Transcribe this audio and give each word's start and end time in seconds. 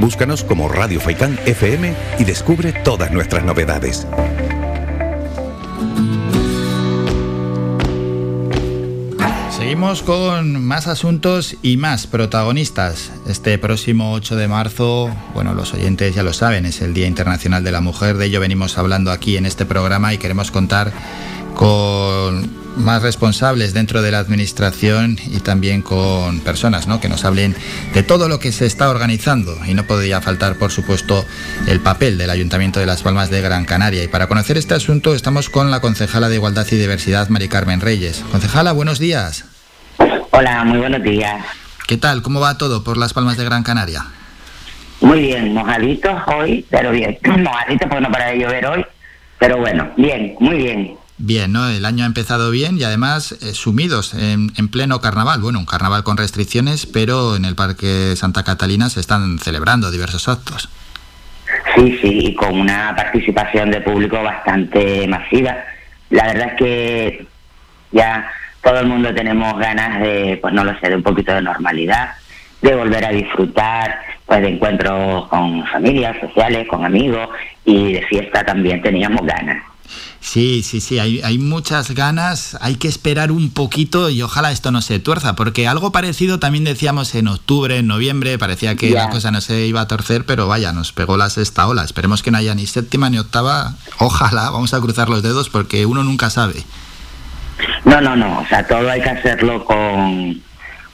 Búscanos 0.00 0.44
como 0.44 0.66
Radio 0.70 0.98
Faicán 0.98 1.38
FM 1.44 1.94
y 2.18 2.24
descubre 2.24 2.72
todas 2.72 3.12
nuestras 3.12 3.44
novedades. 3.44 4.06
Seguimos 9.50 10.02
con 10.02 10.64
más 10.64 10.86
asuntos 10.86 11.58
y 11.60 11.76
más 11.76 12.06
protagonistas. 12.06 13.12
Este 13.26 13.58
próximo 13.58 14.14
8 14.14 14.36
de 14.36 14.48
marzo, 14.48 15.14
bueno, 15.34 15.52
los 15.52 15.74
oyentes 15.74 16.14
ya 16.14 16.22
lo 16.22 16.32
saben, 16.32 16.64
es 16.64 16.80
el 16.80 16.94
Día 16.94 17.06
Internacional 17.06 17.62
de 17.62 17.72
la 17.72 17.82
Mujer, 17.82 18.16
de 18.16 18.24
ello 18.24 18.40
venimos 18.40 18.78
hablando 18.78 19.10
aquí 19.10 19.36
en 19.36 19.44
este 19.44 19.66
programa 19.66 20.14
y 20.14 20.18
queremos 20.18 20.50
contar 20.50 20.94
con 21.54 22.59
más 22.76 23.02
responsables 23.02 23.74
dentro 23.74 24.02
de 24.02 24.10
la 24.10 24.18
administración 24.18 25.18
y 25.26 25.40
también 25.40 25.82
con 25.82 26.40
personas 26.40 26.86
¿no? 26.86 27.00
que 27.00 27.08
nos 27.08 27.24
hablen 27.24 27.54
de 27.94 28.02
todo 28.02 28.28
lo 28.28 28.38
que 28.38 28.52
se 28.52 28.66
está 28.66 28.88
organizando 28.90 29.56
y 29.66 29.74
no 29.74 29.84
podría 29.84 30.20
faltar 30.20 30.56
por 30.56 30.70
supuesto 30.70 31.24
el 31.66 31.80
papel 31.80 32.18
del 32.18 32.30
Ayuntamiento 32.30 32.80
de 32.80 32.86
Las 32.86 33.02
Palmas 33.02 33.30
de 33.30 33.40
Gran 33.40 33.64
Canaria 33.64 34.02
y 34.04 34.08
para 34.08 34.28
conocer 34.28 34.56
este 34.56 34.74
asunto 34.74 35.14
estamos 35.14 35.50
con 35.50 35.70
la 35.70 35.80
concejala 35.80 36.28
de 36.28 36.36
Igualdad 36.36 36.66
y 36.70 36.76
Diversidad 36.76 37.28
Mari 37.28 37.48
Carmen 37.48 37.80
Reyes. 37.80 38.24
Concejala, 38.30 38.72
buenos 38.72 38.98
días. 38.98 39.44
Hola, 40.30 40.64
muy 40.64 40.78
buenos 40.78 41.02
días. 41.02 41.44
¿Qué 41.86 41.96
tal? 41.96 42.22
¿Cómo 42.22 42.40
va 42.40 42.56
todo 42.56 42.84
por 42.84 42.96
Las 42.96 43.12
Palmas 43.12 43.36
de 43.36 43.44
Gran 43.44 43.62
Canaria? 43.62 44.04
Muy 45.00 45.20
bien, 45.20 45.54
mojaditos 45.54 46.22
hoy, 46.26 46.64
pero 46.70 46.92
bien. 46.92 47.18
Mojaditos 47.42 47.88
porque 47.88 48.02
no 48.02 48.10
para 48.10 48.26
de 48.26 48.38
llover 48.38 48.66
hoy, 48.66 48.86
pero 49.38 49.58
bueno, 49.58 49.90
bien, 49.96 50.36
muy 50.38 50.56
bien. 50.56 50.96
Bien, 51.22 51.52
¿no? 51.52 51.68
El 51.68 51.84
año 51.84 52.04
ha 52.04 52.06
empezado 52.06 52.50
bien 52.50 52.78
y 52.78 52.82
además 52.84 53.32
eh, 53.32 53.52
sumidos 53.52 54.14
en, 54.14 54.48
pleno 54.68 55.02
carnaval. 55.02 55.42
Bueno, 55.42 55.58
un 55.58 55.66
carnaval 55.66 56.02
con 56.02 56.16
restricciones, 56.16 56.86
pero 56.86 57.36
en 57.36 57.44
el 57.44 57.54
Parque 57.54 58.16
Santa 58.16 58.42
Catalina 58.42 58.88
se 58.88 59.00
están 59.00 59.38
celebrando 59.38 59.90
diversos 59.90 60.28
actos. 60.28 60.70
Sí, 61.74 61.98
sí, 62.00 62.20
y 62.28 62.34
con 62.34 62.58
una 62.58 62.94
participación 62.96 63.70
de 63.70 63.82
público 63.82 64.22
bastante 64.22 65.06
masiva. 65.08 65.58
La 66.08 66.24
verdad 66.28 66.48
es 66.52 66.54
que 66.54 67.26
ya 67.92 68.26
todo 68.62 68.80
el 68.80 68.86
mundo 68.86 69.14
tenemos 69.14 69.58
ganas 69.58 70.00
de, 70.00 70.38
pues 70.40 70.54
no 70.54 70.64
lo 70.64 70.78
sé, 70.80 70.88
de 70.88 70.96
un 70.96 71.02
poquito 71.02 71.34
de 71.34 71.42
normalidad, 71.42 72.12
de 72.62 72.74
volver 72.74 73.04
a 73.04 73.10
disfrutar 73.10 74.00
pues 74.24 74.40
de 74.40 74.48
encuentros 74.48 75.28
con 75.28 75.66
familias 75.66 76.16
sociales, 76.18 76.66
con 76.66 76.82
amigos 76.82 77.28
y 77.66 77.92
de 77.92 78.02
fiesta 78.06 78.42
también 78.42 78.80
teníamos 78.80 79.26
ganas. 79.26 79.69
Sí, 80.20 80.62
sí, 80.62 80.80
sí, 80.80 80.98
hay, 80.98 81.22
hay, 81.22 81.38
muchas 81.38 81.92
ganas, 81.94 82.56
hay 82.60 82.76
que 82.76 82.88
esperar 82.88 83.32
un 83.32 83.50
poquito 83.50 84.10
y 84.10 84.20
ojalá 84.20 84.52
esto 84.52 84.70
no 84.70 84.82
se 84.82 84.98
tuerza, 84.98 85.34
porque 85.34 85.66
algo 85.66 85.92
parecido 85.92 86.38
también 86.38 86.64
decíamos 86.64 87.14
en 87.14 87.26
octubre, 87.26 87.78
en 87.78 87.86
noviembre, 87.86 88.38
parecía 88.38 88.76
que 88.76 88.90
la 88.90 89.08
cosa 89.08 89.30
no 89.30 89.40
se 89.40 89.66
iba 89.66 89.80
a 89.80 89.88
torcer, 89.88 90.26
pero 90.26 90.46
vaya, 90.46 90.72
nos 90.72 90.92
pegó 90.92 91.16
la 91.16 91.30
sexta 91.30 91.66
ola. 91.66 91.84
Esperemos 91.84 92.22
que 92.22 92.30
no 92.30 92.36
haya 92.36 92.54
ni 92.54 92.66
séptima 92.66 93.08
ni 93.08 93.18
octava, 93.18 93.74
ojalá, 93.98 94.50
vamos 94.50 94.74
a 94.74 94.80
cruzar 94.80 95.08
los 95.08 95.22
dedos 95.22 95.48
porque 95.48 95.86
uno 95.86 96.04
nunca 96.04 96.28
sabe. 96.28 96.64
No, 97.86 98.00
no, 98.00 98.14
no, 98.14 98.40
o 98.40 98.46
sea, 98.46 98.66
todo 98.66 98.90
hay 98.90 99.00
que 99.00 99.10
hacerlo 99.10 99.64
con, 99.64 100.40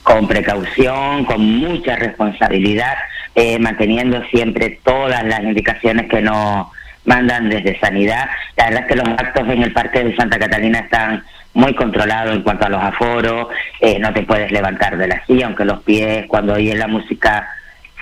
con 0.04 0.28
precaución, 0.28 1.24
con 1.24 1.40
mucha 1.58 1.96
responsabilidad, 1.96 2.94
eh, 3.34 3.58
manteniendo 3.58 4.22
siempre 4.30 4.80
todas 4.84 5.24
las 5.24 5.42
indicaciones 5.42 6.08
que 6.08 6.22
nos 6.22 6.68
mandan 7.06 7.48
desde 7.48 7.78
sanidad. 7.78 8.28
La 8.56 8.66
verdad 8.66 8.82
es 8.82 8.86
que 8.88 8.96
los 8.96 9.08
actos 9.08 9.48
en 9.48 9.62
el 9.62 9.72
Parque 9.72 10.04
de 10.04 10.16
Santa 10.16 10.38
Catalina 10.38 10.80
están 10.80 11.24
muy 11.54 11.74
controlados 11.74 12.36
en 12.36 12.42
cuanto 12.42 12.66
a 12.66 12.68
los 12.68 12.82
aforos, 12.82 13.48
eh, 13.80 13.98
no 13.98 14.12
te 14.12 14.22
puedes 14.22 14.52
levantar 14.52 14.98
de 14.98 15.08
la 15.08 15.24
silla, 15.24 15.46
aunque 15.46 15.64
los 15.64 15.82
pies 15.82 16.26
cuando 16.28 16.52
oyes 16.52 16.76
la 16.76 16.86
música 16.86 17.48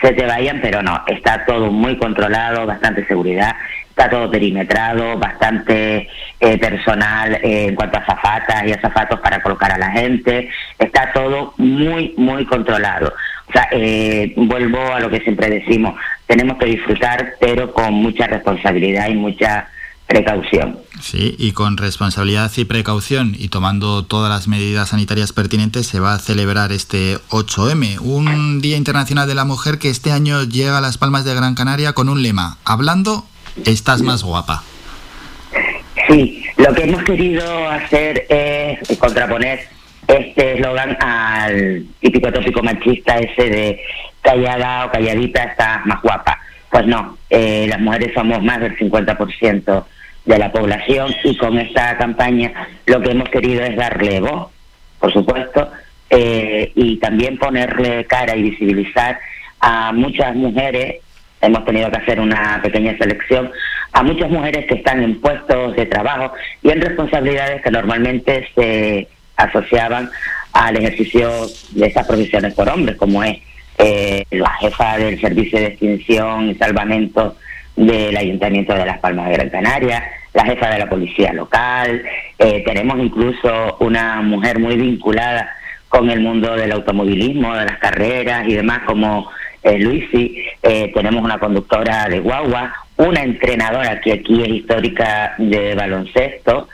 se 0.01 0.13
te 0.13 0.27
vayan, 0.27 0.59
pero 0.61 0.83
no, 0.83 1.03
está 1.07 1.45
todo 1.47 1.71
muy 1.71 1.97
controlado, 1.97 2.67
bastante 2.67 3.07
seguridad, 3.07 3.55
está 3.89 4.11
todo 4.11 4.29
perimetrado, 4.29 5.17
bastante 5.17 6.09
eh, 6.41 6.59
personal 6.59 7.35
eh, 7.37 7.69
en 7.69 7.77
cuanto 7.77 7.99
a 7.99 8.05
zafatas 8.05 8.67
y 8.67 8.73
azafatos 8.73 9.21
para 9.21 9.41
colocar 9.41 9.71
a 9.71 9.79
la 9.79 9.93
gente, 9.93 10.51
está 10.79 11.13
todo 11.13 11.55
muy, 11.59 12.13
muy 12.17 12.45
controlado. 12.45 13.15
O 13.49 13.53
sea, 13.53 13.69
eh, 13.73 14.33
vuelvo 14.37 14.93
a 14.93 15.01
lo 15.01 15.11
que 15.11 15.21
siempre 15.21 15.51
decimos, 15.51 15.95
tenemos 16.27 16.59
que 16.59 16.67
disfrutar, 16.67 17.35
pero 17.41 17.73
con 17.73 17.93
mucha 17.95 18.27
responsabilidad 18.27 19.09
y 19.09 19.15
mucha 19.15 19.69
precaución. 20.07 20.79
Sí, 21.01 21.35
y 21.39 21.53
con 21.53 21.77
responsabilidad 21.77 22.51
y 22.57 22.65
precaución 22.65 23.35
y 23.39 23.49
tomando 23.49 24.05
todas 24.05 24.31
las 24.31 24.49
medidas 24.49 24.91
sanitarias 24.91 25.33
pertinentes 25.33 25.87
se 25.87 26.01
va 26.01 26.15
a 26.15 26.19
celebrar 26.19 26.73
este 26.73 27.19
8M, 27.31 27.99
un 28.01 28.61
Día 28.61 28.77
Internacional 28.77 29.27
de 29.27 29.35
la 29.35 29.45
Mujer 29.45 29.79
que 29.79 29.91
este 29.91 30.13
año 30.13 30.45
llega 30.45 30.79
a 30.79 30.81
las 30.81 30.99
Palmas 30.99 31.25
de 31.25 31.35
Gran 31.35 31.55
Canaria 31.55 31.93
con 31.93 32.09
un 32.09 32.23
lema, 32.23 32.59
hablando, 32.65 33.27
estás 33.65 34.03
más 34.03 34.23
guapa. 34.23 34.63
Sí, 36.09 36.45
lo 36.59 36.73
que 36.75 36.85
hemos 36.85 37.03
querido 37.03 37.69
hacer 37.69 38.27
es 38.29 38.99
contraponer 38.99 39.74
este 40.09 40.55
eslogan 40.55 40.97
al 41.01 41.85
típico 42.01 42.33
tópico 42.33 42.63
machista 42.63 43.19
ese 43.19 43.49
de 43.49 43.81
callada 44.21 44.87
o 44.87 44.91
calladita 44.91 45.45
estás 45.45 45.85
más 45.87 46.01
guapa. 46.03 46.39
Pues 46.71 46.87
no, 46.87 47.17
eh, 47.31 47.67
las 47.69 47.81
mujeres 47.81 48.13
somos 48.15 48.43
más 48.43 48.61
del 48.61 48.77
50% 48.77 49.85
de 50.25 50.39
la 50.39 50.51
población 50.51 51.15
y 51.23 51.37
con 51.37 51.59
esta 51.59 51.97
campaña 51.97 52.53
lo 52.87 53.01
que 53.01 53.11
hemos 53.11 53.29
querido 53.29 53.63
es 53.63 53.77
darle 53.77 54.21
voz, 54.21 54.51
por 54.99 55.13
supuesto, 55.13 55.71
eh, 56.11 56.73
y 56.75 56.97
también 56.97 57.39
ponerle 57.39 58.05
cara 58.07 58.35
y 58.37 58.43
visibilizar 58.43 59.19
a 59.61 59.93
muchas 59.93 60.35
mujeres, 60.35 60.97
hemos 61.41 61.65
tenido 61.65 61.91
que 61.91 61.97
hacer 61.99 62.21
una 62.21 62.61
pequeña 62.63 62.97
selección, 62.99 63.51
a 63.93 64.03
muchas 64.03 64.31
mujeres 64.31 64.67
que 64.67 64.75
están 64.75 65.03
en 65.03 65.21
puestos 65.21 65.77
de 65.77 65.87
trabajo 65.87 66.33
y 66.63 66.71
en 66.71 66.81
responsabilidades 66.81 67.63
que 67.63 67.71
normalmente 67.71 68.49
se 68.55 69.09
asociaban 69.37 70.11
al 70.53 70.77
ejercicio 70.77 71.31
de 71.71 71.87
esas 71.87 72.07
profesiones 72.07 72.55
por 72.55 72.69
hombres, 72.69 72.97
como 72.97 73.23
es 73.25 73.39
eh, 73.79 74.25
la 74.31 74.51
jefa 74.55 74.99
del 74.99 75.21
Servicio 75.21 75.59
de 75.59 75.67
Extinción 75.67 76.51
y 76.51 76.55
Salvamento 76.55 77.37
del 77.77 78.17
Ayuntamiento 78.17 78.73
de 78.75 78.87
Las 78.87 78.99
Palmas 78.99 79.29
de 79.29 79.35
Gran 79.35 79.51
Canaria, 79.51 80.05
la 80.33 80.45
jefa 80.45 80.71
de 80.71 80.79
la 80.79 80.89
Policía 80.89 81.33
Local, 81.33 82.03
eh, 82.39 82.63
tenemos 82.65 82.99
incluso 82.99 83.77
una 83.81 84.21
mujer 84.23 84.59
muy 84.59 84.77
vinculada 84.77 85.49
con 85.89 86.11
el 86.11 86.21
mundo 86.21 86.57
del 86.57 86.73
automovilismo, 86.73 87.55
de 87.55 87.67
las 87.67 87.79
carreras 87.79 88.47
y 88.49 88.55
demás, 88.55 88.81
como 88.85 89.31
eh, 89.63 89.79
Luisi, 89.79 90.45
eh, 90.63 90.93
tenemos 90.95 91.23
una 91.23 91.39
conductora 91.39 92.09
de 92.09 92.21
guagua, 92.21 92.75
una 92.97 93.23
entrenadora 93.23 94.01
que 94.01 94.13
aquí 94.13 94.43
es 94.43 94.49
histórica 94.49 95.35
de 95.39 95.75
baloncesto, 95.75 96.69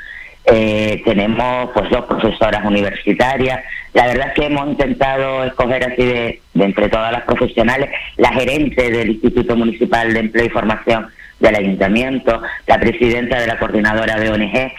eh, 0.46 1.02
tenemos 1.04 1.70
pues 1.74 1.90
dos 1.90 2.04
profesoras 2.06 2.64
universitarias. 2.64 3.62
La 3.92 4.06
verdad 4.06 4.28
es 4.28 4.34
que 4.34 4.46
hemos 4.46 4.68
intentado 4.68 5.44
escoger 5.44 5.84
así 5.84 6.04
de, 6.04 6.40
entre 6.54 6.88
todas 6.88 7.12
las 7.12 7.22
profesionales, 7.22 7.90
la 8.16 8.32
gerente 8.32 8.90
del 8.90 9.10
Instituto 9.10 9.56
Municipal 9.56 10.12
de 10.12 10.20
Empleo 10.20 10.46
y 10.46 10.50
Formación 10.50 11.08
del 11.40 11.56
Ayuntamiento, 11.56 12.42
la 12.66 12.78
presidenta 12.78 13.40
de 13.40 13.46
la 13.46 13.58
coordinadora 13.58 14.18
de 14.18 14.30
ONG. 14.30 14.72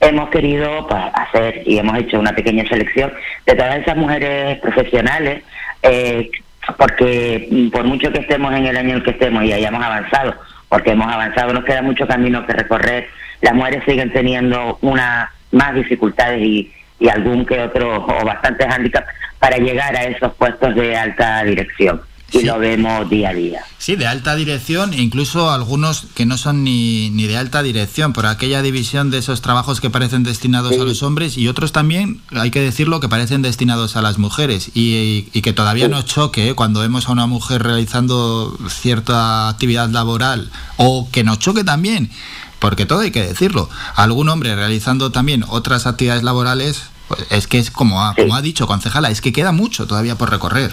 Hemos 0.00 0.28
querido 0.30 0.86
pues, 0.86 1.02
hacer 1.14 1.62
y 1.64 1.78
hemos 1.78 1.98
hecho 1.98 2.20
una 2.20 2.34
pequeña 2.34 2.66
selección 2.68 3.12
de 3.46 3.54
todas 3.54 3.78
esas 3.78 3.96
mujeres 3.96 4.58
profesionales, 4.58 5.42
eh, 5.82 6.30
porque 6.76 7.48
mm, 7.50 7.68
por 7.70 7.84
mucho 7.84 8.12
que 8.12 8.20
estemos 8.20 8.52
en 8.54 8.66
el 8.66 8.76
año 8.76 8.96
en 8.96 9.02
que 9.02 9.10
estemos 9.10 9.44
y 9.44 9.52
hayamos 9.52 9.82
avanzado, 9.82 10.34
porque 10.68 10.90
hemos 10.90 11.10
avanzado, 11.10 11.52
nos 11.52 11.64
queda 11.64 11.80
mucho 11.82 12.06
camino 12.06 12.46
que 12.46 12.52
recorrer 12.52 13.08
las 13.42 13.54
mujeres 13.54 13.82
siguen 13.86 14.12
teniendo 14.12 14.78
una 14.80 15.30
más 15.52 15.74
dificultades 15.74 16.42
y, 16.42 16.72
y 16.98 17.08
algún 17.08 17.44
que 17.44 17.60
otro 17.60 18.04
o 18.04 18.24
bastantes 18.24 18.66
hándicaps 18.66 19.06
para 19.38 19.58
llegar 19.58 19.94
a 19.96 20.04
esos 20.04 20.34
puestos 20.34 20.74
de 20.74 20.96
alta 20.96 21.44
dirección. 21.44 22.00
Y 22.32 22.42
lo 22.42 22.58
vemos 22.58 23.08
día 23.08 23.28
a 23.28 23.34
día. 23.34 23.60
Sí, 23.78 23.94
de 23.94 24.08
alta 24.08 24.34
dirección 24.34 24.92
e 24.92 25.00
incluso 25.00 25.48
algunos 25.52 26.06
que 26.16 26.26
no 26.26 26.36
son 26.36 26.64
ni, 26.64 27.08
ni 27.10 27.28
de 27.28 27.36
alta 27.36 27.62
dirección, 27.62 28.12
por 28.12 28.26
aquella 28.26 28.62
división 28.62 29.12
de 29.12 29.18
esos 29.18 29.42
trabajos 29.42 29.80
que 29.80 29.90
parecen 29.90 30.24
destinados 30.24 30.72
a 30.72 30.84
los 30.84 31.04
hombres 31.04 31.38
y 31.38 31.46
otros 31.46 31.70
también, 31.70 32.20
hay 32.32 32.50
que 32.50 32.60
decirlo, 32.60 32.98
que 32.98 33.08
parecen 33.08 33.42
destinados 33.42 33.96
a 33.96 34.02
las 34.02 34.18
mujeres. 34.18 34.72
Y, 34.74 35.28
y 35.32 35.42
que 35.42 35.52
todavía 35.52 35.86
nos 35.86 36.06
choque 36.06 36.48
¿eh? 36.48 36.54
cuando 36.54 36.80
vemos 36.80 37.08
a 37.08 37.12
una 37.12 37.26
mujer 37.26 37.62
realizando 37.62 38.58
cierta 38.68 39.48
actividad 39.48 39.88
laboral 39.90 40.50
o 40.78 41.08
que 41.12 41.22
nos 41.22 41.38
choque 41.38 41.62
también 41.62 42.10
porque 42.58 42.86
todo 42.86 43.00
hay 43.00 43.10
que 43.10 43.22
decirlo. 43.22 43.68
Algún 43.94 44.28
hombre 44.28 44.54
realizando 44.54 45.10
también 45.10 45.44
otras 45.48 45.86
actividades 45.86 46.22
laborales, 46.22 46.90
pues 47.08 47.26
es 47.30 47.46
que 47.46 47.58
es 47.58 47.70
como 47.70 48.04
ha, 48.04 48.14
como 48.14 48.34
ha 48.34 48.42
dicho 48.42 48.66
concejala, 48.66 49.10
es 49.10 49.20
que 49.20 49.32
queda 49.32 49.52
mucho 49.52 49.86
todavía 49.86 50.16
por 50.16 50.30
recorrer. 50.30 50.72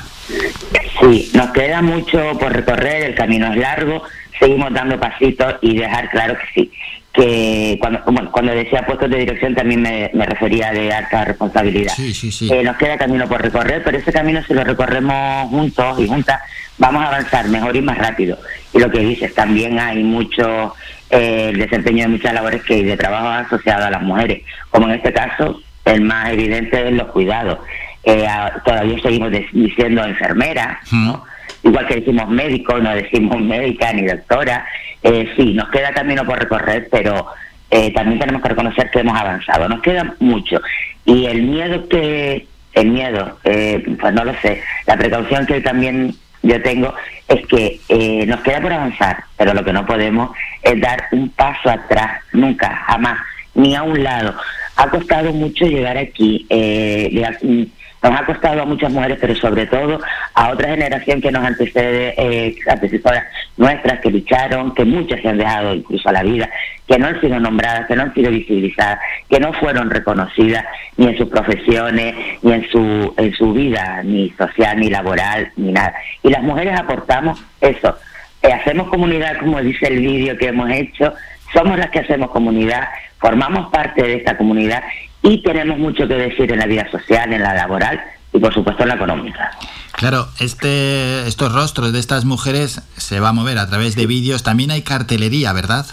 Sí, 0.99 1.31
nos 1.33 1.51
queda 1.51 1.81
mucho 1.81 2.37
por 2.39 2.53
recorrer, 2.53 3.03
el 3.03 3.15
camino 3.15 3.51
es 3.51 3.57
largo, 3.57 4.03
seguimos 4.39 4.73
dando 4.73 4.99
pasitos 4.99 5.55
y 5.61 5.77
dejar 5.77 6.09
claro 6.09 6.35
que 6.35 6.45
sí, 6.53 6.71
que 7.13 7.77
cuando, 7.79 8.01
bueno, 8.05 8.31
cuando 8.31 8.53
decía 8.53 8.85
puestos 8.85 9.09
de 9.09 9.17
dirección 9.17 9.53
también 9.53 9.81
me, 9.81 10.25
refería 10.25 10.71
de 10.71 10.91
alta 10.91 11.25
responsabilidad. 11.25 11.93
Sí, 11.95 12.13
sí, 12.13 12.31
sí. 12.31 12.51
Eh, 12.51 12.63
nos 12.63 12.75
queda 12.77 12.97
camino 12.97 13.27
por 13.27 13.41
recorrer, 13.41 13.83
pero 13.83 13.97
ese 13.97 14.11
camino 14.11 14.41
si 14.47 14.53
lo 14.53 14.63
recorremos 14.63 15.49
juntos 15.49 15.99
y 15.99 16.07
juntas, 16.07 16.39
vamos 16.79 17.03
a 17.03 17.07
avanzar 17.07 17.47
mejor 17.49 17.75
y 17.75 17.81
más 17.81 17.97
rápido. 17.99 18.37
Y 18.73 18.79
lo 18.79 18.89
que 18.89 18.99
dices, 18.99 19.33
también 19.35 19.79
hay 19.79 20.03
mucho 20.03 20.73
eh, 21.02 21.02
el 21.13 21.57
desempeño 21.57 22.03
de 22.03 22.09
muchas 22.09 22.33
labores 22.33 22.63
que 22.63 22.83
de 22.83 22.97
trabajo 22.97 23.27
asociado 23.27 23.85
a 23.85 23.91
las 23.91 24.01
mujeres, 24.01 24.41
como 24.71 24.87
en 24.87 24.95
este 24.95 25.13
caso 25.13 25.61
el 25.85 26.01
más 26.01 26.29
evidente 26.29 26.87
es 26.87 26.93
los 26.93 27.07
cuidados. 27.07 27.59
Eh, 28.03 28.27
todavía 28.65 28.99
seguimos 29.01 29.31
diciendo 29.51 30.03
enfermera, 30.03 30.79
¿no? 30.91 31.23
igual 31.63 31.87
que 31.87 31.95
decimos 31.95 32.29
médico, 32.29 32.77
no 32.79 32.93
decimos 32.93 33.39
médica 33.41 33.93
ni 33.93 34.05
doctora. 34.05 34.65
Eh, 35.01 35.31
sí, 35.35 35.53
nos 35.53 35.69
queda 35.69 35.93
camino 35.93 36.25
por 36.25 36.39
recorrer, 36.39 36.87
pero 36.91 37.27
eh, 37.71 37.91
también 37.93 38.19
tenemos 38.19 38.41
que 38.41 38.49
reconocer 38.49 38.89
que 38.91 38.99
hemos 38.99 39.17
avanzado. 39.17 39.67
Nos 39.69 39.81
queda 39.81 40.15
mucho. 40.19 40.61
Y 41.05 41.25
el 41.25 41.43
miedo 41.43 41.87
que, 41.87 42.47
el 42.73 42.89
miedo, 42.89 43.39
eh, 43.43 43.83
pues 43.99 44.13
no 44.13 44.25
lo 44.25 44.33
sé, 44.41 44.61
la 44.85 44.97
precaución 44.97 45.45
que 45.45 45.61
también 45.61 46.15
yo 46.43 46.61
tengo 46.61 46.93
es 47.27 47.47
que 47.47 47.79
eh, 47.89 48.25
nos 48.27 48.41
queda 48.41 48.61
por 48.61 48.73
avanzar, 48.73 49.23
pero 49.37 49.53
lo 49.53 49.63
que 49.63 49.73
no 49.73 49.85
podemos 49.85 50.31
es 50.61 50.79
dar 50.79 51.07
un 51.11 51.29
paso 51.29 51.69
atrás, 51.69 52.21
nunca, 52.33 52.69
jamás, 52.87 53.17
ni 53.55 53.75
a 53.75 53.83
un 53.83 54.03
lado. 54.03 54.35
Ha 54.75 54.89
costado 54.89 55.31
mucho 55.31 55.65
llegar 55.65 55.97
aquí. 55.97 56.45
Eh, 56.49 57.69
nos 58.03 58.19
ha 58.19 58.25
costado 58.25 58.61
a 58.61 58.65
muchas 58.65 58.91
mujeres, 58.91 59.17
pero 59.21 59.35
sobre 59.35 59.65
todo 59.65 60.01
a 60.33 60.49
otra 60.49 60.69
generación 60.69 61.21
que 61.21 61.31
nos 61.31 61.43
antecede, 61.43 62.13
eh, 62.17 62.55
antecesoras 62.67 63.25
nuestras, 63.57 63.99
que 63.99 64.09
lucharon, 64.09 64.73
que 64.73 64.83
muchas 64.83 65.21
se 65.21 65.29
han 65.29 65.37
dejado 65.37 65.75
incluso 65.75 66.09
a 66.09 66.13
la 66.13 66.23
vida, 66.23 66.49
que 66.87 66.97
no 66.97 67.07
han 67.07 67.21
sido 67.21 67.39
nombradas, 67.39 67.87
que 67.87 67.95
no 67.95 68.03
han 68.03 68.13
sido 68.13 68.31
visibilizadas, 68.31 68.99
que 69.29 69.39
no 69.39 69.53
fueron 69.53 69.89
reconocidas 69.89 70.65
ni 70.97 71.07
en 71.07 71.17
sus 71.17 71.29
profesiones, 71.29 72.15
ni 72.41 72.53
en 72.53 72.67
su, 72.69 73.13
en 73.17 73.33
su 73.33 73.53
vida, 73.53 74.01
ni 74.03 74.31
social, 74.31 74.79
ni 74.79 74.89
laboral, 74.89 75.51
ni 75.55 75.71
nada. 75.71 75.93
Y 76.23 76.29
las 76.29 76.41
mujeres 76.41 76.79
aportamos 76.79 77.43
eso. 77.61 77.95
Eh, 78.41 78.51
hacemos 78.51 78.89
comunidad, 78.89 79.37
como 79.37 79.61
dice 79.61 79.87
el 79.87 79.99
vídeo 79.99 80.37
que 80.37 80.47
hemos 80.47 80.69
hecho, 80.71 81.13
somos 81.53 81.77
las 81.77 81.91
que 81.91 81.99
hacemos 81.99 82.31
comunidad, 82.31 82.89
formamos 83.19 83.69
parte 83.71 84.01
de 84.01 84.15
esta 84.15 84.35
comunidad 84.35 84.83
y 85.21 85.41
tenemos 85.43 85.77
mucho 85.77 86.07
que 86.07 86.15
decir 86.15 86.51
en 86.51 86.59
la 86.59 86.65
vida 86.65 86.89
social, 86.89 87.31
en 87.31 87.43
la 87.43 87.53
laboral 87.53 88.03
y 88.33 88.39
por 88.39 88.53
supuesto 88.53 88.83
en 88.83 88.89
la 88.89 88.95
económica. 88.95 89.51
Claro, 89.93 90.27
este, 90.39 91.27
estos 91.27 91.53
rostros 91.53 91.93
de 91.93 91.99
estas 91.99 92.25
mujeres 92.25 92.81
se 92.97 93.19
va 93.19 93.29
a 93.29 93.33
mover 93.33 93.57
a 93.59 93.69
través 93.69 93.95
de 93.95 94.07
vídeos. 94.07 94.43
También 94.43 94.71
hay 94.71 94.81
cartelería, 94.81 95.53
¿verdad? 95.53 95.85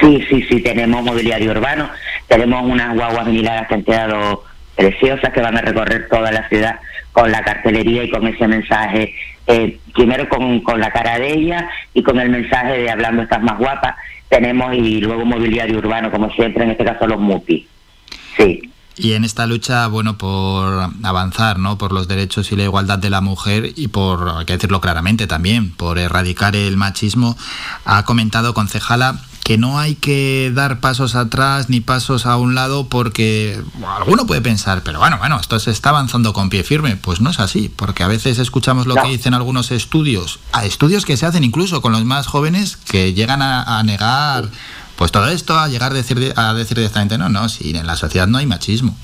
Sí, 0.00 0.24
sí, 0.28 0.42
sí, 0.48 0.60
tenemos 0.60 1.02
mobiliario 1.02 1.50
urbano, 1.50 1.88
tenemos 2.28 2.62
unas 2.64 2.94
guaguas 2.94 3.26
viniladas 3.26 3.68
que 3.68 3.74
han 3.74 3.82
quedado 3.82 4.44
preciosas 4.76 5.32
que 5.32 5.40
van 5.40 5.56
a 5.56 5.60
recorrer 5.60 6.08
toda 6.08 6.30
la 6.32 6.48
ciudad 6.48 6.80
con 7.12 7.30
la 7.30 7.42
cartelería 7.42 8.04
y 8.04 8.10
con 8.10 8.26
ese 8.26 8.48
mensaje, 8.48 9.14
eh, 9.46 9.78
primero 9.94 10.28
con, 10.28 10.60
con 10.60 10.80
la 10.80 10.90
cara 10.90 11.18
de 11.18 11.32
ella 11.32 11.68
y 11.92 12.02
con 12.02 12.18
el 12.18 12.30
mensaje 12.30 12.78
de 12.78 12.90
hablando 12.90 13.22
estás 13.22 13.42
más 13.42 13.58
guapa, 13.58 13.96
tenemos 14.28 14.74
y 14.74 15.00
luego 15.00 15.26
mobiliario 15.26 15.78
urbano, 15.78 16.10
como 16.10 16.30
siempre, 16.30 16.64
en 16.64 16.70
este 16.70 16.84
caso 16.84 17.06
los 17.06 17.20
MUPI. 17.20 17.66
Sí. 18.36 18.72
Y 19.02 19.14
en 19.14 19.24
esta 19.24 19.48
lucha, 19.48 19.88
bueno, 19.88 20.16
por 20.16 20.88
avanzar, 21.02 21.58
¿no? 21.58 21.76
Por 21.76 21.90
los 21.90 22.06
derechos 22.06 22.52
y 22.52 22.56
la 22.56 22.62
igualdad 22.62 23.00
de 23.00 23.10
la 23.10 23.20
mujer 23.20 23.72
y 23.74 23.88
por, 23.88 24.28
hay 24.28 24.44
que 24.44 24.52
decirlo 24.52 24.80
claramente 24.80 25.26
también, 25.26 25.72
por 25.72 25.98
erradicar 25.98 26.54
el 26.54 26.76
machismo, 26.76 27.36
ha 27.84 28.04
comentado 28.04 28.54
concejala 28.54 29.18
que 29.42 29.58
no 29.58 29.80
hay 29.80 29.96
que 29.96 30.52
dar 30.54 30.78
pasos 30.78 31.16
atrás 31.16 31.68
ni 31.68 31.80
pasos 31.80 32.26
a 32.26 32.36
un 32.36 32.54
lado 32.54 32.86
porque 32.86 33.60
alguno 33.98 34.24
puede 34.24 34.40
pensar, 34.40 34.84
pero 34.84 35.00
bueno, 35.00 35.18
bueno, 35.18 35.40
esto 35.40 35.58
se 35.58 35.72
está 35.72 35.88
avanzando 35.88 36.32
con 36.32 36.48
pie 36.48 36.62
firme. 36.62 36.94
Pues 36.94 37.20
no 37.20 37.30
es 37.30 37.40
así, 37.40 37.68
porque 37.74 38.04
a 38.04 38.06
veces 38.06 38.38
escuchamos 38.38 38.86
lo 38.86 38.94
que 38.94 39.08
dicen 39.08 39.34
algunos 39.34 39.72
estudios, 39.72 40.38
a 40.52 40.64
estudios 40.64 41.04
que 41.04 41.16
se 41.16 41.26
hacen 41.26 41.42
incluso 41.42 41.82
con 41.82 41.90
los 41.90 42.04
más 42.04 42.28
jóvenes 42.28 42.76
que 42.76 43.14
llegan 43.14 43.42
a 43.42 43.82
negar 43.82 44.48
pues 44.96 45.10
todo 45.12 45.28
esto 45.28 45.58
a 45.58 45.68
llegar 45.68 45.92
a 45.92 45.94
decir, 45.94 46.32
a 46.36 46.54
decir 46.54 46.76
directamente, 46.76 47.18
no, 47.18 47.28
no, 47.28 47.48
si 47.48 47.76
en 47.76 47.86
la 47.86 47.96
sociedad 47.96 48.26
no 48.26 48.38
hay 48.38 48.46
machismo. 48.46 48.96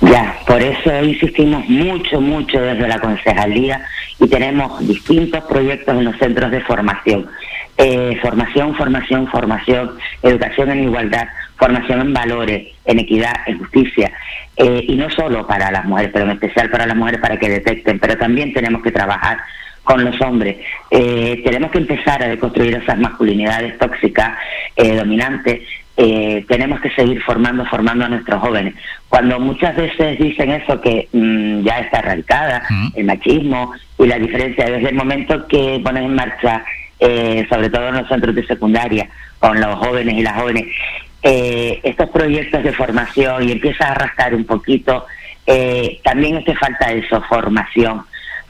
Ya, 0.00 0.38
por 0.46 0.62
eso 0.62 1.04
insistimos 1.04 1.68
mucho, 1.68 2.20
mucho 2.20 2.58
desde 2.60 2.88
la 2.88 2.98
concejalía 3.00 3.84
y 4.18 4.28
tenemos 4.28 4.86
distintos 4.86 5.44
proyectos 5.44 5.94
en 5.94 6.04
los 6.04 6.16
centros 6.16 6.50
de 6.50 6.60
formación. 6.62 7.26
Eh, 7.76 8.18
formación, 8.20 8.74
formación, 8.74 9.26
formación, 9.28 9.92
educación 10.22 10.70
en 10.70 10.84
igualdad, 10.84 11.28
formación 11.56 12.00
en 12.00 12.12
valores, 12.12 12.68
en 12.84 12.98
equidad, 12.98 13.32
en 13.46 13.58
justicia. 13.58 14.12
Eh, 14.56 14.84
y 14.88 14.96
no 14.96 15.08
solo 15.10 15.46
para 15.46 15.70
las 15.70 15.84
mujeres, 15.84 16.10
pero 16.12 16.24
en 16.26 16.32
especial 16.32 16.70
para 16.70 16.86
las 16.86 16.96
mujeres 16.96 17.20
para 17.20 17.38
que 17.38 17.48
detecten, 17.48 17.98
pero 17.98 18.18
también 18.18 18.52
tenemos 18.52 18.82
que 18.82 18.90
trabajar 18.90 19.38
con 19.84 20.04
los 20.04 20.20
hombres. 20.20 20.56
Eh, 20.90 21.40
tenemos 21.44 21.70
que 21.70 21.78
empezar 21.78 22.22
a 22.22 22.28
deconstruir 22.28 22.74
esas 22.74 22.98
masculinidades 22.98 23.78
tóxicas, 23.78 24.36
eh, 24.76 24.96
dominantes. 24.96 25.62
Eh, 25.96 26.44
tenemos 26.48 26.80
que 26.80 26.90
seguir 26.90 27.20
formando, 27.22 27.64
formando 27.66 28.04
a 28.04 28.08
nuestros 28.08 28.40
jóvenes. 28.40 28.74
Cuando 29.08 29.38
muchas 29.40 29.76
veces 29.76 30.18
dicen 30.18 30.50
eso, 30.50 30.80
que 30.80 31.08
mm, 31.12 31.62
ya 31.62 31.80
está 31.80 31.98
erradicada, 31.98 32.62
el 32.94 33.04
machismo 33.04 33.72
y 33.98 34.06
la 34.06 34.18
diferencia, 34.18 34.64
desde 34.66 34.90
el 34.90 34.94
momento 34.94 35.46
que 35.46 35.80
ponen 35.82 36.04
en 36.04 36.14
marcha, 36.14 36.64
sobre 37.48 37.70
todo 37.70 37.88
en 37.88 37.94
los 37.94 38.08
centros 38.08 38.34
de 38.34 38.46
secundaria, 38.46 39.08
con 39.38 39.58
los 39.58 39.74
jóvenes 39.76 40.14
y 40.16 40.22
las 40.22 40.34
jóvenes, 40.34 40.66
estos 41.22 42.10
proyectos 42.10 42.62
de 42.62 42.72
formación 42.72 43.48
y 43.48 43.52
empieza 43.52 43.86
a 43.86 43.92
arrastrar 43.92 44.34
un 44.34 44.44
poquito, 44.44 45.06
también 46.04 46.36
es 46.36 46.44
que 46.44 46.54
falta 46.54 46.92
eso, 46.92 47.22
formación 47.22 48.02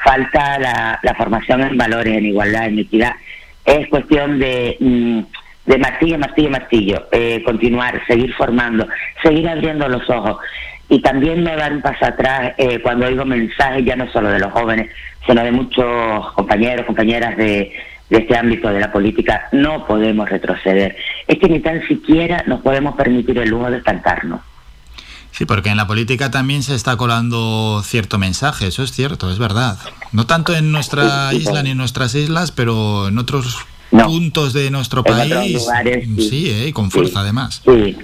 falta 0.05 0.59
la, 0.59 1.15
formación 1.17 1.63
en 1.63 1.77
valores, 1.77 2.17
en 2.17 2.27
igualdad, 2.27 2.67
en 2.67 2.79
equidad. 2.79 3.15
Es 3.65 3.89
cuestión 3.89 4.39
de, 4.39 4.77
mm, 4.81 5.21
de 5.67 5.79
martillo, 5.79 6.19
martillo, 6.19 6.51
martillo, 6.51 7.09
eh, 7.13 7.43
continuar, 7.45 8.01
seguir 8.07 8.33
formando, 8.35 8.87
seguir 9.23 9.49
abriendo 9.49 9.89
los 9.89 10.09
ojos 10.09 10.39
y 10.89 11.01
también 11.01 11.45
no 11.45 11.57
dar 11.57 11.73
un 11.73 11.83
paso 11.83 12.05
atrás 12.05 12.55
eh, 12.59 12.81
cuando 12.83 13.07
oigo 13.07 13.25
mensajes 13.25 13.85
ya 13.85 13.95
no 13.95 14.11
solo 14.11 14.31
de 14.31 14.41
los 14.41 14.53
jóvenes, 14.53 14.91
sino 15.27 15.45
de 15.45 15.53
muchos 15.53 16.33
compañeros, 16.33 16.85
compañeras 16.87 17.37
de, 17.37 17.73
de 18.09 18.19
este 18.19 18.37
ámbito 18.37 18.69
de 18.71 18.81
la 18.81 18.91
política. 18.91 19.49
No 19.53 19.87
podemos 19.87 20.29
retroceder. 20.29 20.97
Es 21.29 21.39
que 21.39 21.49
ni 21.49 21.61
tan 21.61 21.87
siquiera 21.87 22.43
nos 22.47 22.61
podemos 22.61 22.97
permitir 22.97 23.39
el 23.39 23.49
lujo 23.49 23.71
de 23.71 23.79
estancarnos. 23.79 24.41
Sí, 25.33 25.47
porque 25.47 25.71
en 25.71 25.77
la 25.77 25.87
política 25.87 26.31
también 26.31 26.63
se 26.63 26.75
está 26.75 26.97
colando 26.97 27.83
cierto 27.85 28.19
mensaje, 28.19 28.67
eso 28.67 28.83
es 28.83 28.93
cierto, 28.93 29.31
es 29.31 29.39
verdad. 29.39 29.79
No 30.13 30.27
tanto 30.27 30.55
en 30.55 30.73
nuestra 30.73 31.33
isla 31.33 31.63
ni 31.63 31.71
en 31.71 31.79
nuestras 31.79 32.15
islas, 32.15 32.51
pero 32.51 33.09
en 33.09 33.19
otros 33.19 33.65
puntos 33.91 34.53
de 34.53 34.71
nuestro 34.71 35.03
país. 35.03 35.67
sí, 36.19 36.51
eh, 36.51 36.73
con 36.73 36.91
fuerza 36.91 37.21
además. 37.21 37.63
Sí, 37.65 37.97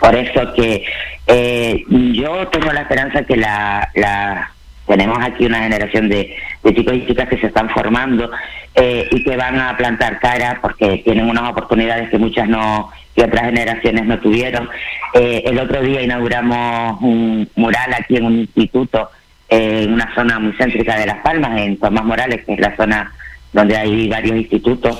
por 0.00 0.14
eso 0.14 0.52
que 0.54 0.84
eh, 1.26 1.84
yo 1.88 2.48
tengo 2.48 2.72
la 2.72 2.82
esperanza 2.82 3.24
que 3.24 3.36
la, 3.36 3.90
la 3.94 4.52
tenemos 4.86 5.18
aquí 5.22 5.46
una 5.46 5.62
generación 5.62 6.08
de, 6.08 6.36
de 6.62 6.74
chicos 6.74 6.94
y 6.94 7.06
chicas 7.06 7.28
que 7.28 7.38
se 7.38 7.46
están 7.46 7.70
formando 7.70 8.30
eh, 8.74 9.08
y 9.10 9.22
que 9.22 9.36
van 9.36 9.58
a 9.58 9.76
plantar 9.76 10.18
cara 10.20 10.58
porque 10.60 11.02
tienen 11.04 11.28
unas 11.28 11.50
oportunidades 11.50 12.10
que 12.10 12.18
muchas 12.18 12.48
no 12.48 12.90
y 13.14 13.22
otras 13.22 13.46
generaciones 13.46 14.04
no 14.06 14.18
tuvieron. 14.18 14.68
Eh, 15.14 15.42
el 15.46 15.58
otro 15.58 15.82
día 15.82 16.02
inauguramos 16.02 17.00
un 17.02 17.48
mural 17.56 17.94
aquí 17.94 18.16
en 18.16 18.24
un 18.24 18.38
instituto, 18.38 19.10
eh, 19.48 19.82
en 19.84 19.92
una 19.92 20.14
zona 20.14 20.38
muy 20.38 20.52
céntrica 20.54 20.98
de 20.98 21.06
Las 21.06 21.18
Palmas, 21.18 21.60
en 21.60 21.78
Tomás 21.78 22.04
Morales, 22.04 22.44
que 22.44 22.54
es 22.54 22.60
la 22.60 22.74
zona 22.76 23.12
donde 23.52 23.76
hay 23.76 24.08
varios 24.08 24.36
institutos, 24.36 24.98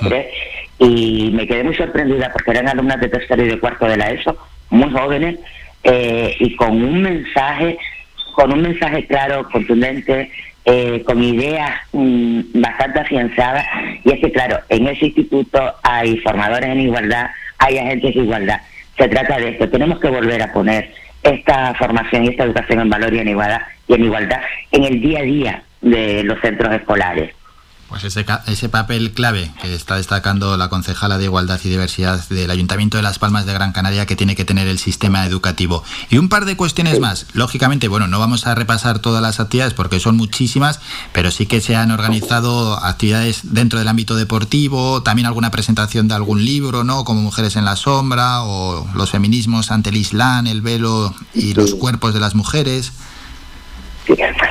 y 0.78 1.30
me 1.32 1.46
quedé 1.46 1.64
muy 1.64 1.74
sorprendida 1.74 2.30
porque 2.32 2.50
eran 2.50 2.68
alumnas 2.68 3.00
de 3.00 3.08
tercero 3.08 3.42
y 3.44 3.48
de 3.48 3.58
cuarto 3.58 3.86
de 3.86 3.96
la 3.96 4.10
ESO, 4.10 4.36
muy 4.68 4.90
jóvenes, 4.90 5.38
eh, 5.84 6.36
y 6.38 6.54
con 6.56 6.70
un 6.82 7.00
mensaje, 7.00 7.78
con 8.34 8.52
un 8.52 8.60
mensaje 8.60 9.06
claro, 9.06 9.48
contundente, 9.50 10.30
con 11.06 11.20
ideas 11.22 11.72
mm, 11.92 12.40
bastante 12.60 13.00
afianzadas, 13.00 13.66
y 14.04 14.12
es 14.12 14.20
que 14.20 14.30
claro, 14.30 14.58
en 14.68 14.86
ese 14.86 15.06
instituto 15.06 15.58
hay 15.82 16.18
formadores 16.18 16.68
en 16.68 16.80
igualdad, 16.80 17.30
hay 17.62 17.78
agentes 17.78 18.14
de 18.14 18.20
igualdad. 18.20 18.60
Se 18.98 19.08
trata 19.08 19.38
de 19.38 19.50
esto. 19.50 19.68
Tenemos 19.68 20.00
que 20.00 20.08
volver 20.08 20.42
a 20.42 20.52
poner 20.52 20.92
esta 21.22 21.74
formación 21.74 22.24
y 22.24 22.28
esta 22.28 22.44
educación 22.44 22.80
en 22.80 22.90
valor 22.90 23.14
y 23.14 23.20
en 23.20 23.28
igualdad 23.28 23.62
y 23.86 23.94
en 23.94 24.04
igualdad 24.04 24.40
en 24.72 24.84
el 24.84 25.00
día 25.00 25.20
a 25.20 25.22
día 25.22 25.62
de 25.80 26.24
los 26.24 26.40
centros 26.40 26.72
escolares. 26.74 27.32
Pues 27.92 28.04
ese, 28.04 28.24
ese, 28.46 28.70
papel 28.70 29.12
clave 29.12 29.52
que 29.60 29.74
está 29.74 29.96
destacando 29.96 30.56
la 30.56 30.70
concejala 30.70 31.18
de 31.18 31.24
Igualdad 31.24 31.60
y 31.62 31.68
Diversidad 31.68 32.26
del 32.30 32.50
Ayuntamiento 32.50 32.96
de 32.96 33.02
Las 33.02 33.18
Palmas 33.18 33.44
de 33.44 33.52
Gran 33.52 33.72
Canaria 33.72 34.06
que 34.06 34.16
tiene 34.16 34.34
que 34.34 34.46
tener 34.46 34.66
el 34.66 34.78
sistema 34.78 35.26
educativo. 35.26 35.84
Y 36.08 36.16
un 36.16 36.30
par 36.30 36.46
de 36.46 36.56
cuestiones 36.56 37.00
más. 37.00 37.26
Lógicamente, 37.34 37.88
bueno, 37.88 38.08
no 38.08 38.18
vamos 38.18 38.46
a 38.46 38.54
repasar 38.54 39.00
todas 39.00 39.20
las 39.20 39.40
actividades 39.40 39.74
porque 39.74 40.00
son 40.00 40.16
muchísimas, 40.16 40.80
pero 41.12 41.30
sí 41.30 41.44
que 41.44 41.60
se 41.60 41.76
han 41.76 41.90
organizado 41.90 42.82
actividades 42.82 43.52
dentro 43.52 43.78
del 43.78 43.88
ámbito 43.88 44.16
deportivo, 44.16 45.02
también 45.02 45.26
alguna 45.26 45.50
presentación 45.50 46.08
de 46.08 46.14
algún 46.14 46.46
libro, 46.46 46.84
¿no? 46.84 47.04
Como 47.04 47.20
Mujeres 47.20 47.56
en 47.56 47.66
la 47.66 47.76
Sombra 47.76 48.42
o 48.42 48.88
los 48.94 49.10
feminismos 49.10 49.70
ante 49.70 49.90
el 49.90 49.96
Islam, 49.96 50.46
el 50.46 50.62
velo 50.62 51.14
y 51.34 51.52
los 51.52 51.74
cuerpos 51.74 52.14
de 52.14 52.20
las 52.20 52.34
mujeres. 52.34 52.90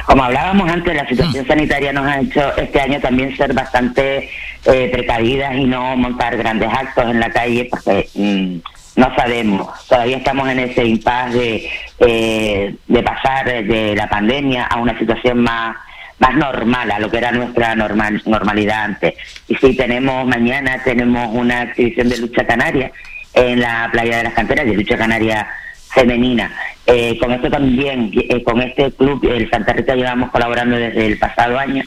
Como 0.06 0.24
hablábamos 0.24 0.70
antes, 0.70 0.96
la 0.96 1.08
situación 1.08 1.44
mm. 1.44 1.48
sanitaria 1.48 1.94
nos 1.94 2.06
ha 2.06 2.20
hecho 2.20 2.58
este 2.58 2.82
año 2.82 3.00
también 3.00 3.36
ser 3.36 3.54
bastante 3.54 4.30
eh, 4.66 4.90
precavidas 4.92 5.56
y 5.56 5.66
no 5.66 5.96
montar 5.98 6.38
grandes 6.38 6.70
actos 6.72 7.06
en 7.06 7.20
la 7.20 7.30
calle 7.30 7.68
porque 7.70 8.08
mm, 8.14 9.00
no 9.00 9.16
sabemos. 9.16 9.88
Todavía 9.88 10.18
estamos 10.18 10.50
en 10.50 10.60
ese 10.60 10.86
impasse 10.86 11.38
de, 11.38 11.70
eh, 12.00 12.76
de 12.88 13.04
pasar 13.04 13.46
de 13.46 13.96
la 13.96 14.08
pandemia 14.08 14.66
a 14.66 14.78
una 14.78 14.98
situación 14.98 15.40
más 15.40 15.76
más 16.22 16.36
normal 16.36 16.92
a 16.92 17.00
lo 17.00 17.10
que 17.10 17.18
era 17.18 17.32
nuestra 17.32 17.74
normal, 17.76 18.22
normalidad 18.28 18.84
antes. 18.84 19.16
Y 19.48 19.56
sí, 19.56 19.76
tenemos 19.76 20.26
mañana 20.28 20.80
tenemos 20.84 21.28
una 21.34 21.64
exhibición 21.64 22.10
de 22.10 22.18
lucha 22.20 22.46
canaria 22.46 22.92
en 23.34 23.60
la 23.60 23.90
playa 23.92 24.18
de 24.18 24.24
las 24.26 24.34
canteras, 24.34 24.68
de 24.68 24.76
lucha 24.76 24.98
canaria 24.98 25.48
femenina. 25.94 26.52
Eh, 26.86 27.18
con 27.20 27.32
esto 27.32 27.50
también, 27.50 28.12
eh, 28.14 28.44
con 28.44 28.62
este 28.62 28.92
club, 28.92 29.24
el 29.32 29.50
Santa 29.50 29.74
Rita, 29.74 29.96
llevamos 29.96 30.32
colaborando 30.32 30.78
desde 30.78 31.06
el 31.06 31.18
pasado 31.18 31.58
año. 31.58 31.84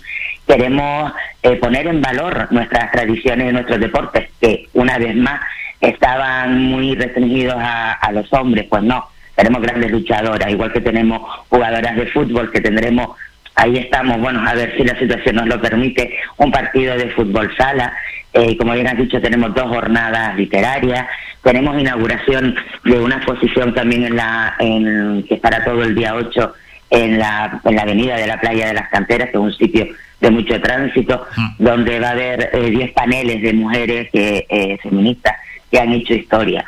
Queremos 0.47 1.13
eh, 1.43 1.57
poner 1.57 1.87
en 1.87 2.01
valor 2.01 2.49
nuestras 2.51 2.91
tradiciones 2.93 3.51
y 3.51 3.53
nuestros 3.53 3.81
deportes, 3.81 4.29
que 4.41 4.69
una 4.75 4.99
vez 4.99 5.17
más 5.17 5.41
estaban 5.81 6.65
muy 6.65 6.95
restringidos 6.95 7.57
a, 7.59 7.93
a 7.93 8.13
los 8.13 8.33
hombres. 8.33 8.67
Pues 8.69 8.83
no, 8.83 9.09
tenemos 9.35 9.63
grandes 9.63 9.91
luchadoras, 9.91 10.51
igual 10.51 10.73
que 10.73 10.81
tenemos 10.81 11.21
jugadoras 11.49 11.97
de 11.97 12.07
fútbol, 12.07 12.51
que 12.51 12.61
tendremos 12.61 13.17
ahí 13.57 13.77
estamos, 13.77 14.21
bueno, 14.21 14.47
a 14.47 14.55
ver 14.55 14.77
si 14.77 14.85
la 14.85 14.99
situación 14.99 15.37
nos 15.37 15.47
lo 15.47 15.61
permite, 15.61 16.17
un 16.39 16.51
partido 16.51 16.97
de 16.97 17.11
fútbol 17.11 17.55
sala, 17.57 17.93
eh, 18.35 18.57
como 18.57 18.73
bien 18.73 18.89
has 18.89 18.97
dicho, 18.97 19.21
tenemos 19.21 19.55
dos 19.55 19.69
jornadas 19.69 20.37
literarias, 20.37 21.07
tenemos 21.43 21.79
inauguración 21.81 22.57
de 22.85 22.99
una 22.99 23.17
exposición 23.17 23.73
también 23.73 24.05
en 24.05 24.17
la, 24.17 24.57
en, 24.59 25.25
que 25.29 25.35
estará 25.35 25.65
todo 25.65 25.85
el 25.85 25.95
día 25.95 26.17
8 26.17 26.53
en 26.91 27.19
la, 27.19 27.61
en 27.65 27.77
la 27.77 27.83
avenida 27.83 28.17
de 28.17 28.27
la 28.27 28.41
Playa 28.41 28.67
de 28.67 28.75
las 28.75 28.89
Canteras, 28.89 29.31
que 29.31 29.37
es 29.37 29.43
un 29.43 29.55
sitio 29.55 29.87
de 30.21 30.31
mucho 30.31 30.61
tránsito, 30.61 31.25
mm. 31.37 31.63
donde 31.63 32.01
va 32.01 32.09
a 32.09 32.13
haber 32.13 32.51
10 32.53 32.89
eh, 32.89 32.93
paneles 32.93 33.41
de 33.41 33.53
mujeres 33.53 34.09
eh, 34.13 34.79
feministas 34.83 35.37
que 35.71 35.79
han 35.79 35.93
hecho 35.93 36.15
historia. 36.15 36.65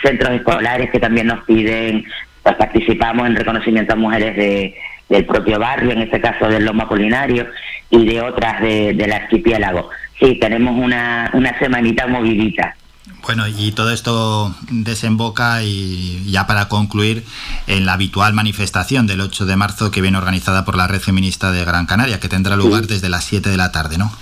centros 0.00 0.30
escolares 0.32 0.90
que 0.90 1.00
también 1.00 1.26
nos 1.26 1.42
piden, 1.44 2.04
pues 2.42 2.54
participamos 2.54 3.26
en 3.26 3.34
reconocimiento 3.34 3.94
a 3.94 3.96
mujeres 3.96 4.36
de 4.36 4.74
del 5.08 5.24
propio 5.26 5.58
barrio, 5.58 5.92
en 5.92 6.02
este 6.02 6.20
caso 6.20 6.48
del 6.48 6.64
Loma 6.64 6.88
Culinario, 6.88 7.46
y 7.94 8.04
de 8.06 8.20
otras 8.20 8.60
de, 8.60 8.92
del 8.94 9.12
archipiélago. 9.12 9.90
Sí, 10.18 10.36
tenemos 10.40 10.76
una, 10.76 11.30
una 11.34 11.58
semanita 11.58 12.06
movidita. 12.06 12.74
Bueno, 13.22 13.44
y 13.48 13.72
todo 13.72 13.90
esto 13.90 14.54
desemboca 14.70 15.62
y 15.62 16.30
ya 16.30 16.46
para 16.46 16.68
concluir 16.68 17.24
en 17.66 17.86
la 17.86 17.94
habitual 17.94 18.34
manifestación 18.34 19.06
del 19.06 19.22
8 19.22 19.46
de 19.46 19.56
marzo 19.56 19.90
que 19.90 20.02
viene 20.02 20.18
organizada 20.18 20.64
por 20.64 20.76
la 20.76 20.86
Red 20.86 21.00
Feminista 21.00 21.50
de 21.50 21.64
Gran 21.64 21.86
Canaria, 21.86 22.20
que 22.20 22.28
tendrá 22.28 22.56
lugar 22.56 22.86
desde 22.86 23.08
las 23.08 23.24
7 23.24 23.48
de 23.48 23.56
la 23.56 23.72
tarde, 23.72 23.96
¿no? 23.96 24.12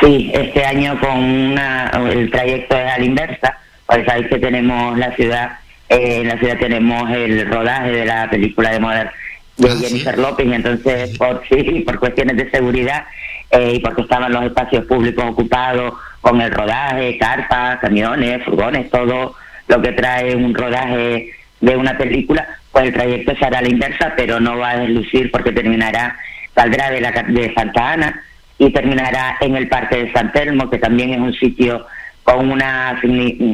Sí, 0.00 0.30
este 0.34 0.64
año 0.64 0.98
con 0.98 1.18
una, 1.18 1.90
el 2.10 2.30
trayecto 2.30 2.76
es 2.76 2.92
a 2.92 2.98
la 2.98 3.04
inversa, 3.04 3.58
pues 3.86 4.04
sabéis 4.06 4.28
que 4.28 4.38
tenemos 4.38 4.98
la 4.98 5.14
ciudad, 5.14 5.58
eh, 5.88 6.22
en 6.22 6.28
la 6.28 6.38
ciudad 6.38 6.58
tenemos 6.58 7.08
el 7.10 7.48
rodaje 7.48 7.90
de 7.90 8.04
la 8.04 8.28
película 8.30 8.70
de 8.70 8.80
moda 8.80 9.12
de 9.60 9.70
ah, 9.70 9.76
Jennifer 9.80 10.18
López 10.18 10.46
y 10.46 10.52
entonces 10.52 11.18
por 11.18 11.42
sí 11.48 11.82
por 11.86 11.98
cuestiones 11.98 12.36
de 12.36 12.50
seguridad 12.50 13.04
eh, 13.50 13.74
y 13.76 13.80
porque 13.80 14.02
estaban 14.02 14.32
los 14.32 14.44
espacios 14.44 14.84
públicos 14.86 15.24
ocupados 15.24 15.94
con 16.20 16.40
el 16.40 16.50
rodaje, 16.50 17.18
carpas, 17.18 17.78
camiones, 17.80 18.44
furgones, 18.44 18.90
todo 18.90 19.34
lo 19.68 19.82
que 19.82 19.92
trae 19.92 20.36
un 20.36 20.54
rodaje 20.54 21.30
de 21.60 21.76
una 21.76 21.96
película, 21.96 22.46
pues 22.72 22.86
el 22.86 22.92
trayecto 22.92 23.34
se 23.36 23.44
hará 23.44 23.58
a 23.58 23.62
la 23.62 23.68
inversa, 23.68 24.14
pero 24.16 24.40
no 24.40 24.58
va 24.58 24.70
a 24.70 24.78
deslucir 24.78 25.30
porque 25.30 25.52
terminará, 25.52 26.16
saldrá 26.54 26.90
de, 26.90 27.00
la, 27.00 27.10
de 27.10 27.52
Santa 27.54 27.92
Ana 27.92 28.22
y 28.58 28.70
terminará 28.70 29.36
en 29.40 29.56
el 29.56 29.68
Parque 29.68 30.04
de 30.04 30.12
San 30.12 30.32
Telmo, 30.32 30.70
que 30.70 30.78
también 30.78 31.10
es 31.10 31.18
un 31.18 31.34
sitio 31.34 31.86
con, 32.22 32.50
una, 32.50 33.00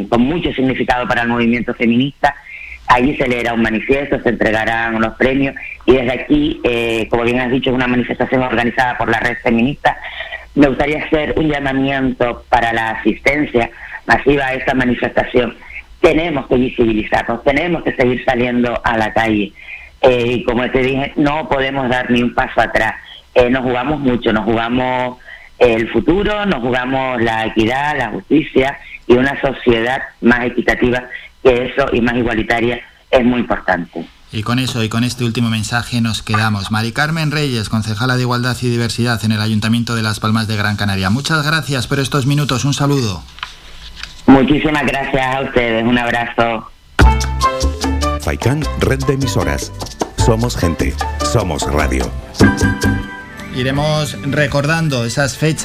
con 0.08 0.22
mucho 0.22 0.52
significado 0.52 1.06
para 1.06 1.22
el 1.22 1.28
movimiento 1.28 1.74
feminista 1.74 2.34
Allí 2.88 3.16
se 3.16 3.26
leerá 3.26 3.52
un 3.52 3.62
manifiesto, 3.62 4.20
se 4.20 4.28
entregarán 4.28 4.94
unos 4.94 5.14
premios 5.16 5.54
y 5.86 5.94
desde 5.94 6.12
aquí, 6.12 6.60
eh, 6.62 7.08
como 7.10 7.24
bien 7.24 7.40
has 7.40 7.50
dicho, 7.50 7.70
es 7.70 7.76
una 7.76 7.88
manifestación 7.88 8.42
organizada 8.42 8.96
por 8.96 9.10
la 9.10 9.18
red 9.18 9.36
feminista. 9.42 9.96
Me 10.54 10.68
gustaría 10.68 11.04
hacer 11.04 11.34
un 11.36 11.48
llamamiento 11.48 12.44
para 12.48 12.72
la 12.72 12.90
asistencia 12.90 13.70
masiva 14.06 14.46
a 14.46 14.54
esta 14.54 14.74
manifestación. 14.74 15.56
Tenemos 16.00 16.46
que 16.46 16.56
visibilizarnos, 16.56 17.42
tenemos 17.42 17.82
que 17.82 17.92
seguir 17.92 18.24
saliendo 18.24 18.80
a 18.84 18.96
la 18.96 19.12
calle. 19.12 19.52
Eh, 20.02 20.24
y 20.26 20.44
como 20.44 20.70
te 20.70 20.78
dije, 20.80 21.12
no 21.16 21.48
podemos 21.48 21.88
dar 21.88 22.10
ni 22.10 22.22
un 22.22 22.34
paso 22.34 22.60
atrás. 22.60 22.94
Eh, 23.34 23.50
nos 23.50 23.62
jugamos 23.62 24.00
mucho, 24.00 24.32
nos 24.32 24.44
jugamos 24.44 25.18
el 25.58 25.88
futuro, 25.88 26.46
nos 26.46 26.60
jugamos 26.60 27.20
la 27.20 27.46
equidad, 27.46 27.96
la 27.98 28.08
justicia 28.10 28.78
y 29.06 29.14
una 29.14 29.40
sociedad 29.40 30.02
más 30.20 30.44
equitativa 30.44 31.04
que 31.46 31.66
eso 31.66 31.86
y 31.92 32.00
más 32.00 32.16
igualitaria 32.16 32.80
es 33.10 33.24
muy 33.24 33.40
importante. 33.40 34.04
Y 34.32 34.42
con 34.42 34.58
eso 34.58 34.82
y 34.82 34.88
con 34.88 35.04
este 35.04 35.24
último 35.24 35.48
mensaje 35.48 36.00
nos 36.00 36.22
quedamos. 36.22 36.72
Mari 36.72 36.90
Carmen 36.90 37.30
Reyes, 37.30 37.68
concejala 37.68 38.16
de 38.16 38.22
Igualdad 38.22 38.56
y 38.60 38.68
Diversidad 38.68 39.24
en 39.24 39.30
el 39.32 39.40
Ayuntamiento 39.40 39.94
de 39.94 40.02
Las 40.02 40.18
Palmas 40.18 40.48
de 40.48 40.56
Gran 40.56 40.76
Canaria. 40.76 41.08
Muchas 41.10 41.46
gracias 41.46 41.86
por 41.86 42.00
estos 42.00 42.26
minutos. 42.26 42.64
Un 42.64 42.74
saludo. 42.74 43.22
Muchísimas 44.26 44.84
gracias 44.84 45.36
a 45.36 45.40
ustedes. 45.42 45.84
Un 45.84 45.96
abrazo. 45.96 46.70
Faikán, 48.20 48.64
red 48.80 48.98
de 49.04 49.14
emisoras. 49.14 49.72
Somos 50.16 50.56
gente. 50.56 50.92
Somos 51.24 51.62
radio. 51.72 52.10
Iremos 53.54 54.20
recordando 54.22 55.04
esas 55.04 55.38
fechas. 55.38 55.64